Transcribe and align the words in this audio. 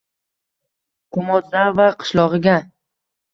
Komodzava 1.17 1.87
qishlog`iga 2.01 2.57